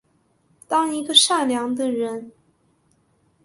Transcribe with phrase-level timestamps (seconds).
[0.67, 2.31] 当一个善良的人